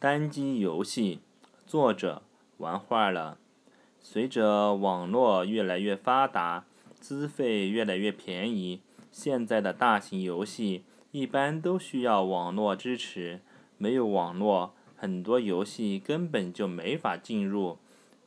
[0.00, 1.18] 单机游戏，
[1.66, 2.22] 作者
[2.56, 3.36] 玩坏了。
[4.00, 6.64] 随着网络越来越发达，
[6.98, 8.80] 资费越来越便宜，
[9.12, 13.40] 现在的大型游戏一般都需要网络支持。
[13.76, 17.76] 没有网络，很多游戏根本就没法进入。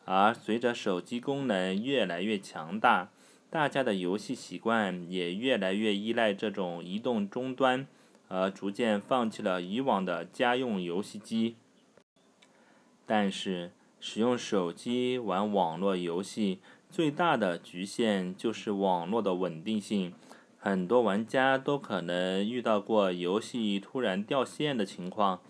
[0.05, 3.09] 而随着手机功能越来越强大，
[3.49, 7.87] 大家的游戏习惯也越来越依赖这种移动终端，
[8.27, 11.55] 而逐渐放弃了以往的家用游戏机。
[13.05, 20.13] 但是，使用手机玩网络游戏最大的局限就是网络的稳定性。
[20.59, 25.41] 很多玩家都可能遇到过游戏突然掉线的情况，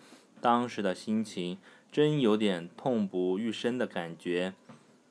[0.42, 1.60] 当时的心情
[1.92, 4.54] 真有点痛不欲生的感觉。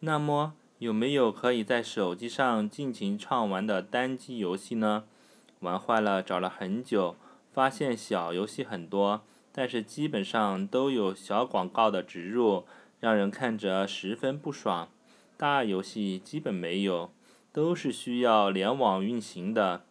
[0.00, 5.04] 那么，有没有可以在手机上尽情畅玩的单机游戏呢？
[5.60, 7.14] 玩坏了找了很久，
[7.52, 9.22] 发现小游戏很多，
[9.52, 12.64] 但是基本上都有小广告的植入，
[12.98, 14.88] 让人看着十分不爽。
[15.36, 17.12] 大游戏基本没有，
[17.52, 19.84] 都是需要联网运行的。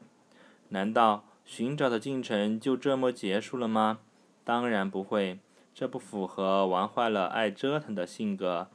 [0.70, 4.00] 难道寻找的进程就这么结束了吗？
[4.44, 5.38] 当然不会，
[5.76, 8.70] 这不符合玩坏了爱折腾的性格。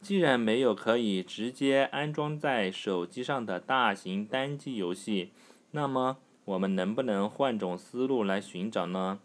[0.00, 5.32] 既然没有可以直接安装在手机上的大型单机游戏，
[5.72, 6.16] 那么
[6.46, 9.18] 我们能不能换种思路来寻找呢？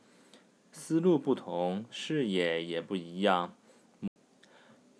[0.77, 3.55] 思路不同，视野也不一样。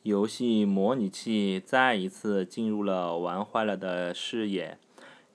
[0.03, 4.79] 游戏模拟器再一次进入了玩坏了的视野。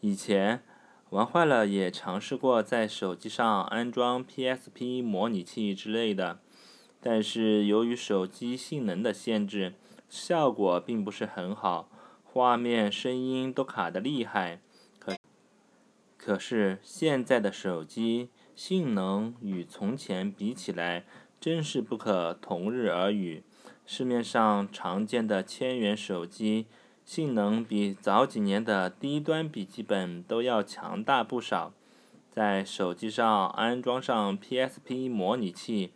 [0.00, 0.62] 以前
[1.10, 6.41] 玩坏了也尝试过在手机上安装 PSP 模拟器之类的，
[7.02, 9.75] 但是由于手机性能的限制。
[10.08, 11.91] 效果并不是很好，
[12.25, 14.62] 画面、声音都卡得厉害。
[16.22, 21.06] 可是现在的手机性能与从前比起来，
[21.40, 23.42] 真是不可同日而语。
[23.86, 26.66] 市面上常见的千元手机，
[27.06, 31.72] 性能比早几年的低端笔记本都要强大不少。
[32.30, 35.92] 在手机上安装上 PSP 模拟器，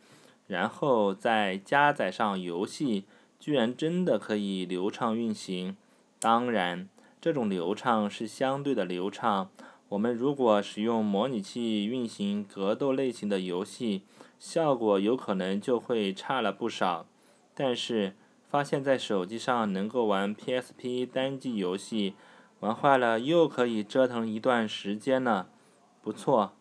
[0.46, 3.04] 然后再加载上游戏。
[3.38, 5.76] 居然真的可以流畅运行，
[6.18, 6.88] 当然，
[7.20, 9.50] 这种流畅是相对的流畅。
[9.90, 14.02] 我们如果使用模拟器运行格斗类型的游戏，
[14.38, 17.06] 效果有可能就会差了不少。
[17.54, 18.16] 但是，
[18.48, 22.14] 发现在手机上能够玩 PSP 单机游戏，
[22.60, 25.46] 玩坏了又可以折腾一段时间呢，
[26.02, 26.56] 不错。